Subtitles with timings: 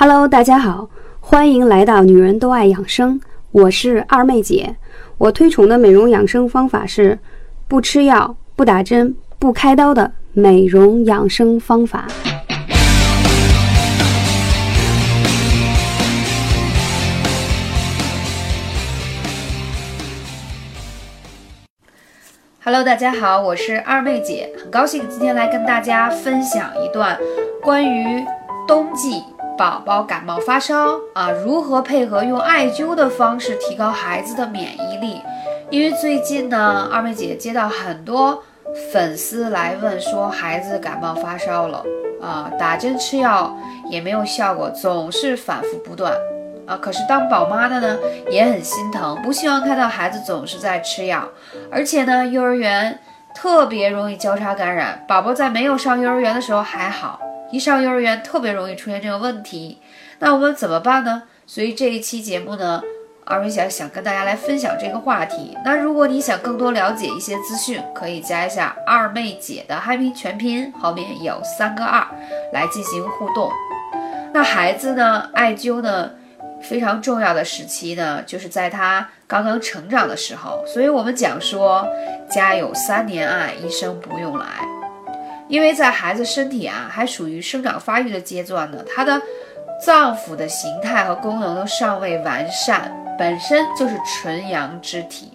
[0.00, 4.76] Hello，大家好，欢迎来到女人都爱养生，我是二妹姐。
[5.18, 7.18] 我推崇的美容养生方法是
[7.66, 12.06] 不吃药、不打针、不开刀的美容养生方法。
[22.62, 27.18] Hello，大家好，我是二妹姐，很高兴今天来跟大家分享一段
[27.60, 28.24] 关于
[28.68, 29.24] 冬季。
[29.58, 35.20] 宝宝感冒发烧啊，如何配合用艾灸的方式提高孩子的免疫力？
[35.68, 38.40] 因为最近呢，二妹姐接到很多
[38.92, 41.84] 粉丝来问，说孩子感冒发烧了
[42.22, 43.52] 啊，打针吃药
[43.90, 46.14] 也没有效果，总是反复不断
[46.64, 46.78] 啊。
[46.80, 47.98] 可是当宝妈的呢，
[48.30, 51.28] 也很心疼，不希望看到孩子总是在吃药，
[51.68, 53.00] 而且呢，幼儿园
[53.34, 55.04] 特别容易交叉感染。
[55.08, 57.18] 宝宝在没有上幼儿园的时候还好。
[57.50, 59.78] 一上幼儿园特别容易出现这个问题，
[60.18, 61.22] 那我们怎么办呢？
[61.46, 62.82] 所以这一期节目呢，
[63.24, 65.56] 二妹想想跟大家来分享这个话题。
[65.64, 72.06] 那如果你想更多了解一些资讯，可以加一下二妹姐的汉拼全拼，后面有三个二
[72.52, 73.50] 来进行互动。
[74.34, 76.10] 那孩子呢，艾灸呢
[76.60, 80.62] 非常重要的时期呢，就是在他刚刚成长的时候。
[80.66, 81.86] 所以我们讲说，
[82.30, 84.46] 家有三年艾，一生不用来。
[85.48, 89.20] 因为在孩子身体啊还属于生长发育的阶段呢，他的
[89.84, 95.32] 脏腑的形态和功能都尚未完善，本身就是纯阳之体，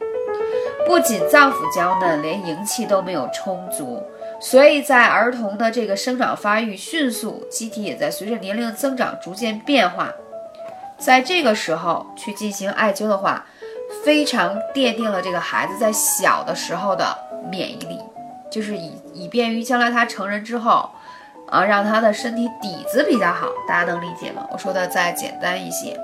[0.86, 4.04] 不仅脏腑娇嫩，连营气都没有充足，
[4.40, 10.12] 所以在儿童的这个生长发育迅速，机体也在随着年龄的增长逐渐变化，
[10.98, 13.46] 在这个时候去进行艾灸的话，
[14.06, 17.18] 非常奠定了这个孩子在小的时候的
[17.50, 17.98] 免疫力。
[18.54, 20.92] 就是以以便于将来他成人之后，
[21.50, 24.46] 啊，让他的身体底子比较好，大家能理解吗？
[24.52, 26.00] 我说的再简单一些，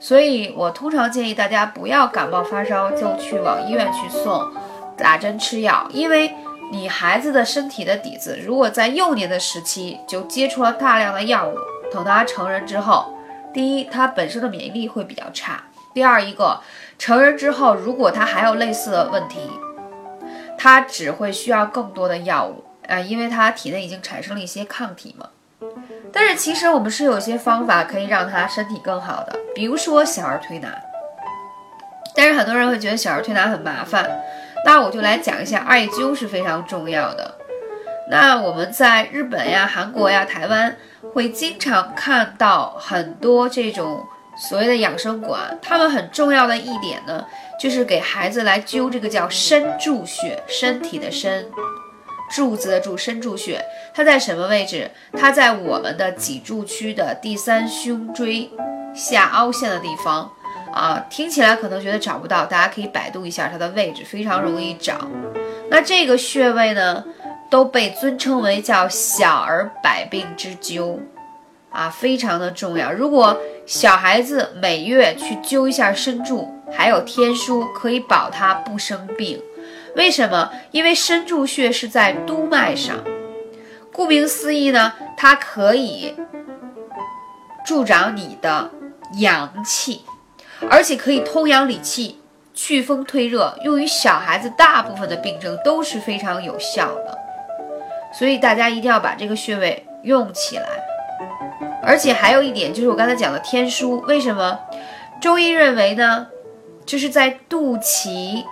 [0.00, 4.50] 所以我通常建议大家不要感冒发烧就去往医院去送
[4.96, 6.32] 打针吃药，因为
[6.72, 11.54] 你孩子的身体的底子如果在幼年的时期就接触了大量的药物，
[11.92, 13.12] 等他成人之后，
[13.52, 16.60] 第一他本身的免疫力会比较差，第二一个
[16.98, 19.38] 成人之后如果他还有类似的问题。
[20.58, 25.28] 他只会需要更多的药物啊，因为他体内已经产生了一些抗体嘛。
[26.12, 30.68] 但是其实我们是有一些方法可以让他身体更好的，比如说小儿推拿。
[32.14, 34.08] 但是很多人会觉得小儿推拿很麻烦，
[34.64, 37.34] 那我就来讲一下艾灸是非常重要的。
[38.10, 40.76] 那我们在日本呀、韩国呀、台湾
[41.14, 44.06] 会经常看到很多这种。
[44.36, 47.24] 所谓的养生馆，他们很重要的一点呢，
[47.58, 51.48] 就是给孩子来灸这个叫身柱穴，身体的身，
[52.30, 53.64] 柱子的柱，身柱穴，
[53.94, 54.90] 它在什么位置？
[55.12, 58.50] 它在我们的脊柱区的第三胸椎
[58.94, 60.30] 下凹陷的地方
[60.72, 61.06] 啊。
[61.08, 65.08] 听起来可能觉得找不到，大家可以百度一下它的位置，非常容易找。
[65.70, 67.04] 那这个穴位呢，
[67.48, 70.98] 都被尊称为叫小儿百病之灸。
[71.74, 72.92] 啊，非常的重要。
[72.92, 73.36] 如果
[73.66, 79.42] 小孩子每月去灸一下身柱，还有天枢，可以保他不生病。
[79.96, 80.52] 为什么？
[80.70, 82.96] 因为身柱穴是在督脉上，
[83.92, 86.14] 顾名思义呢，它可以
[87.66, 88.70] 助长你的
[89.18, 90.02] 阳气，
[90.70, 92.20] 而且可以通阳理气、
[92.54, 97.18] 祛风退热，用于小孩子大部分的病症都是非常有效的。
[98.16, 100.93] 所以大家一定要把这个穴位用起来。
[101.86, 104.58] 而且还有一点，就是我刚才讲的天枢，为什么
[105.20, 106.26] 中医认为呢？
[106.86, 108.44] 就是在肚脐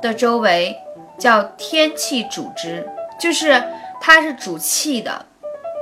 [0.00, 0.74] 的周围
[1.18, 2.88] 叫天气主之，
[3.20, 3.62] 就是
[4.00, 5.26] 它是主气的。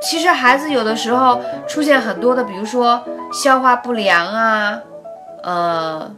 [0.03, 4.81] 其实孩子有的时候出现很多的，比如说消化不良啊，
[5.45, 6.13] 呃，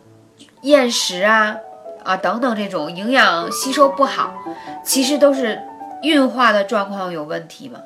[0.62, 1.56] 厌食啊，
[2.02, 4.32] 啊等等这种营养吸收不好，
[4.82, 5.60] 其实都是
[6.02, 7.80] 运化的状况有问题嘛。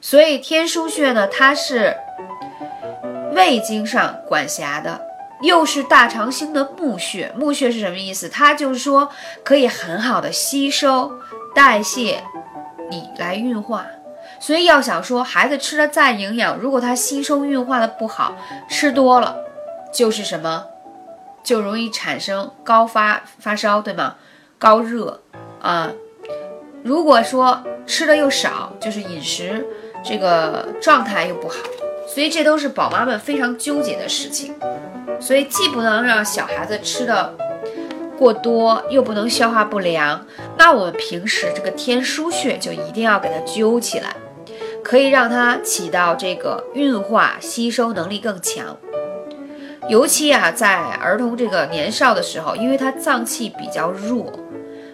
[0.00, 1.96] 所以天枢穴呢，它是
[3.34, 5.00] 胃经上管辖的，
[5.42, 7.32] 又是大肠经的募穴。
[7.36, 8.28] 募穴是什么意思？
[8.28, 9.10] 它就是说
[9.44, 11.12] 可以很好的吸收、
[11.54, 12.22] 代谢
[12.90, 13.84] 你来运化。
[14.40, 18.36] 所以要想说孩子吃的再营养，如果他吸收运化的不好，
[18.68, 19.36] 吃多了
[19.92, 20.66] 就是什么，
[21.42, 24.16] 就容易产生高发发烧，对吗？
[24.58, 25.22] 高热
[25.60, 25.90] 啊。
[26.82, 29.66] 如果说吃的又少，就是饮食。
[30.06, 31.56] 这个状态又不好，
[32.06, 34.54] 所以这都是宝妈们非常纠结的事情。
[35.20, 37.34] 所以既不能让小孩子吃的
[38.18, 40.26] 过多，又不能消化不良。
[40.56, 44.14] 那我们平时这个天枢穴就一定要给它灸起来。
[44.82, 48.76] 可以让它起到这个运化吸收能力更强。
[49.88, 54.30] 尤其啊，在儿童这个年少的时候，因为他脏器比较弱，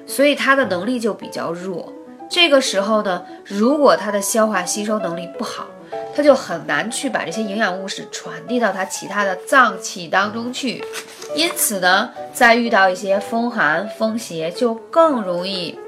[0.06, 1.92] 所以他的能力就比较弱。
[2.28, 5.66] 这个时候呢，如果他的消化吸收能力不好，
[6.14, 10.84] 他就很难去把这些营养物质传递到他其他的脏器当中去。
[11.34, 15.78] 因此呢，在遇到一些风寒、风邪，就更容易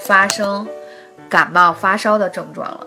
[0.00, 0.68] 发生
[1.28, 2.86] 感冒、发烧的症状了。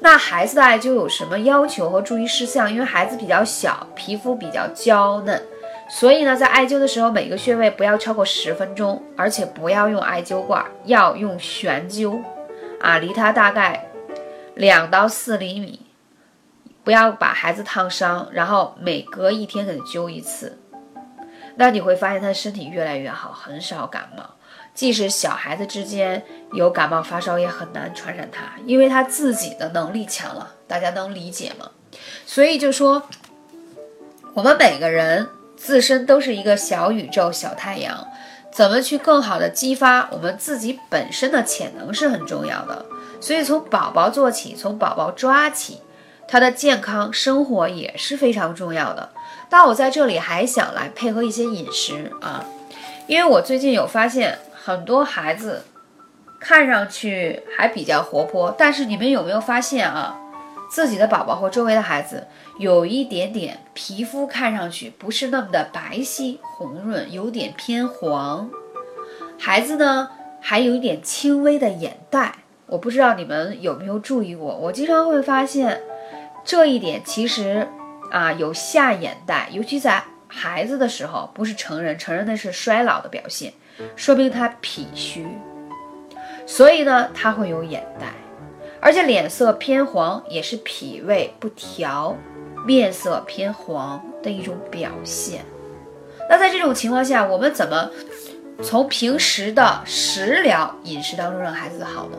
[0.00, 2.72] 那孩子的艾灸有什么要求和注意事项？
[2.72, 5.40] 因为孩子比较小，皮肤比较娇嫩，
[5.88, 12.20] 所以呢，在艾灸的时候，每个穴位不要超过十分钟，而且不要用艾灸罐，要用悬灸，
[12.80, 13.88] 啊，离他大概
[14.54, 15.86] 两到四厘米，
[16.84, 20.58] 不要把孩子烫伤，然后每隔一天给他灸一次，
[21.56, 24.24] 那你会发现他身体越来越好，很少感冒。
[24.74, 30.54] 即使小孩子之间有感冒发烧，也很难传染他，因为他自己的能力强了。
[30.66, 31.70] 大家能理解吗？
[32.24, 33.02] 所以就说，
[34.32, 38.08] 我们每个人自身都是一个小宇宙、小太阳，
[38.52, 42.84] 怎么去更好的激发我们自己本身的潜能是很重要的。
[43.20, 45.80] 所以从宝宝做起，从宝宝抓起，
[46.28, 49.10] 他的健康生活也是非常重要的。
[49.48, 52.44] 但我在这里还想来配合一些饮食啊，
[53.06, 54.38] 因为我最近有发现。
[54.64, 55.64] 很多孩子
[56.38, 60.16] 看上去还比较活泼，但是你们有没有发现啊？
[60.72, 62.26] 自己的宝宝或周围的孩子
[62.58, 68.48] 有一点点皮肤看上去不是那么的白皙红润，有点偏黄。
[69.38, 70.08] 孩子呢
[70.40, 74.56] 还有一点轻微的眼袋，我不知道你们有没有注意过。
[74.56, 75.82] 我经常会发现
[76.42, 77.68] 这一点，其实
[78.10, 83.52] 啊有下眼袋，尤其在孩子的时候，不是成人，成人那是衰老的表现。
[83.94, 85.26] 说明他脾虚，
[86.46, 88.06] 所以呢，他会有眼袋，
[88.82, 92.16] 而且脸色偏黄也是脾胃不调，
[92.66, 95.44] 面色偏黄的一种表现。
[96.28, 97.90] 那在这种情况下，我们怎么
[98.60, 102.18] 从平时的食疗饮食当中让孩子好呢？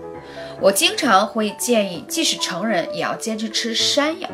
[0.61, 4.29] 我经常会建议，即使成人也要坚持吃山药。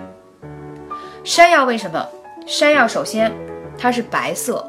[1.24, 2.08] 山药为什么？
[2.46, 3.31] 山药首先
[3.78, 4.66] 它是白色，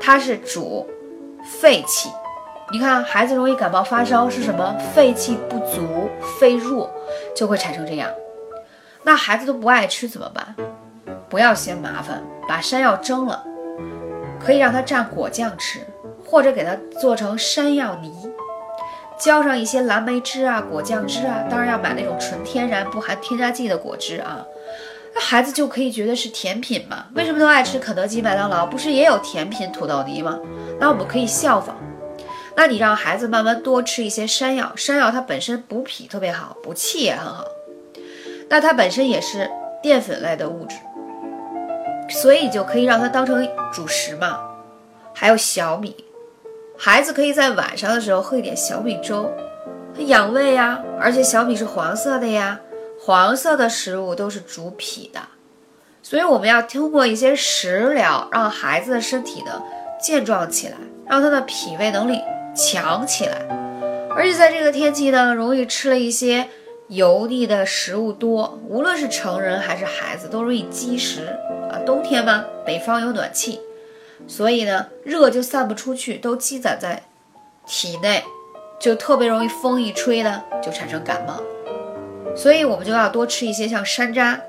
[0.00, 0.88] 它是主。
[1.42, 2.10] 肺气，
[2.72, 4.76] 你看孩子容易感冒发烧是什么？
[4.94, 6.08] 肺气不足，
[6.38, 6.88] 肺弱
[7.34, 8.08] 就会产生这样。
[9.02, 10.54] 那孩子都不爱吃怎么办？
[11.28, 13.42] 不要嫌麻烦，把山药蒸了，
[14.38, 15.80] 可以让他蘸果酱吃，
[16.24, 18.30] 或者给他做成山药泥，
[19.18, 24.44] 浇上一些蓝莓汁啊、果酱汁啊，当然要买那种纯天然不含添加剂的果汁啊。
[25.12, 27.06] 那孩子就可以觉得是甜品嘛？
[27.16, 28.64] 为什么都爱吃肯德基、麦当劳？
[28.64, 30.38] 不是也有甜品土豆泥吗？
[30.78, 31.76] 那我们可以效仿。
[32.60, 37.42] 那你让孩子慢慢多吃一些山药，山药它本身补脾特别好，补气也很好。
[38.50, 39.50] 那它本身也是
[39.82, 40.76] 淀粉类的物质，
[42.10, 44.38] 所以就可以让它当成主食嘛。
[45.14, 46.04] 还有小米，
[46.76, 49.32] 孩子可以在晚上的时候喝一点小米粥，
[49.96, 50.82] 它养胃呀。
[51.00, 52.60] 而且小米是黄色的呀。
[53.00, 55.20] 黄色的食物都是主脾的，
[56.02, 59.62] 所以我们要通过一些食疗，让孩子的身体呢
[59.98, 60.76] 健壮起来，
[61.06, 62.20] 让他的脾胃能力
[62.54, 63.46] 强起来。
[64.10, 66.48] 而且在这个天气呢，容易吃了一些
[66.88, 71.38] 油腻的食物多，无论是成人还是孩子，都容易积食
[71.70, 71.78] 啊。
[71.86, 73.60] 冬天嘛，北方有暖气，
[74.26, 77.04] 所以呢，热就散不出去，都积攒在
[77.66, 78.24] 体内，
[78.80, 81.40] 就特别容易风一吹呢，就产生感冒。
[82.36, 84.40] 所以我们就要多吃一些像山楂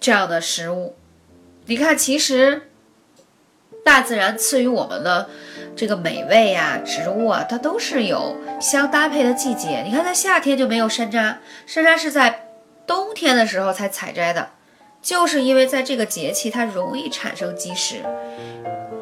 [0.00, 0.94] 这样的食物。
[1.66, 2.62] 你看，其实
[3.84, 5.28] 大自然赐予我们的
[5.76, 9.82] 这个美味呀，植物啊，它都是有相搭配的季节。
[9.82, 12.48] 你看，在夏天就没有山楂，山楂是在
[12.86, 14.50] 冬天的时候才采摘的，
[15.02, 17.96] 就是因为在这个节气它容易产生积食。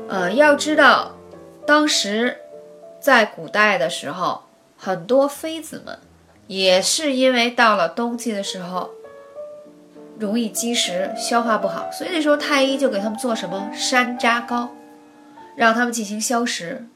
[0.08, 1.16] 呃，要知道，
[1.66, 2.38] 当时
[3.00, 4.42] 在古代的时候，
[4.76, 5.98] 很多妃子们。
[6.48, 8.90] 也是因为到了冬季的时候，
[10.18, 14.68] 容易积食，消化不好，所以那时候太医就给他们做什么山楂糕，
[15.56, 16.86] 让他们进行消食。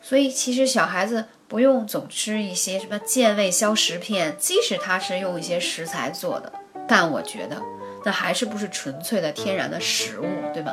[0.00, 6.52] 所以其实小孩子不用总吃一些什么健胃消食片，即使它是用一些食材做的，
[6.86, 7.60] 但我觉得
[8.04, 10.72] 那还是不是纯粹的天然的食物，对吗？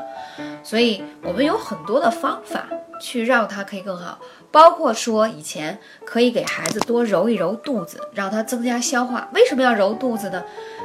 [0.63, 2.67] 所以我们有很多的方法
[3.01, 4.19] 去让它可以更好。
[4.51, 9.27] 包括说以前可以给孩子多揉一揉肚子，让他增加消化。
[9.33, 10.43] 为什么要揉肚子呢？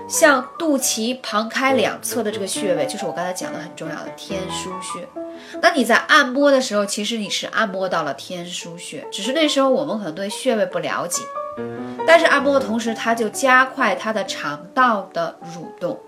[0.08, 5.06] 像肚脐旁开两侧的这个穴位，就是我刚才讲的很重要的天枢穴。
[5.60, 11.22] 那你在按摩的时候，其实你是按摩到了天枢穴，只是那时候我们可能对穴位不了解，
[12.06, 16.00] 但是按摩的同时，它就加快它的肠道的蠕动。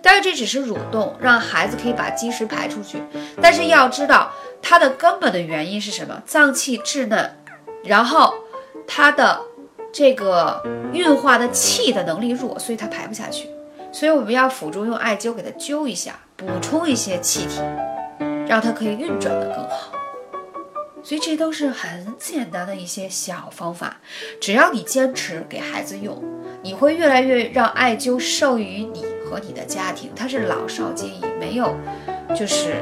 [0.00, 3.02] 但是这只是蠕动，让孩子可以把积食排出去。
[3.42, 6.22] 但是要知道，它的根本的原因是什么？
[6.24, 7.36] 脏器稚嫩，
[7.84, 8.32] 然后
[8.86, 9.38] 它的
[9.98, 10.62] 这个
[10.92, 13.48] 运化的气的能力弱，所以它排不下去。
[13.90, 17.62] 所以我们要辅助用艾灸给它灸一下，补充一些气体，
[18.46, 19.92] 让它可以运转的更好。
[21.02, 23.96] 所以这都是很简单的一些小方法，
[24.38, 26.22] 只要你坚持给孩子用，
[26.60, 30.10] 你会越来越让艾灸受益于你和你的家庭。
[30.14, 31.74] 它是老少皆宜，没有
[32.36, 32.74] 就是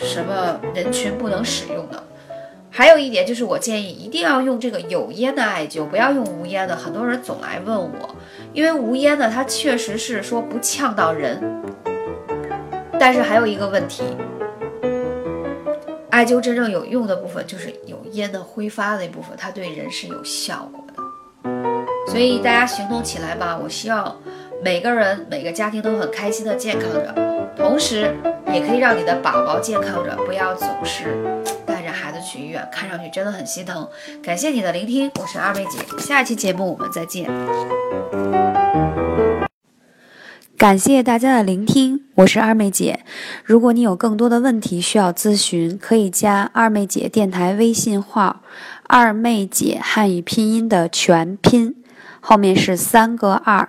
[0.00, 2.00] 什么人群不能使用的。
[2.74, 6.74] 还有一点就是，我建议一定要用这个有烟的艾灸，不要用无烟的。
[6.74, 8.16] 很多人总来问我，
[8.54, 11.62] 因为无烟的它确实是说不呛到人，
[12.98, 14.02] 但是还有一个问题。
[16.08, 21.50] 艾灸真正有用的部分就是有烟的挥发的那部分，它对人是有效果的。
[22.10, 23.58] 所以大家行动起来吧！
[23.62, 24.16] 我希望
[24.64, 27.14] 每个人、每个家庭都很开心的健康着，
[27.54, 28.14] 同时
[28.50, 31.14] 也可以让你的宝宝健康着，不要总是
[32.32, 33.86] 去医院，看上去真的很心疼。
[34.22, 37.28] 感谢你的聆听，我是二妹姐，下期节目我们再见。
[40.56, 43.00] 感谢大家的聆听，我是二妹姐。
[43.44, 48.42] 如果你有更多的问题需要咨询，可以加二妹姐电台微信号
[48.88, 51.74] “二妹姐汉语拼音”的全拼，
[52.20, 53.68] 后面是三个二。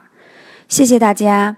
[0.70, 1.58] 谢谢大家，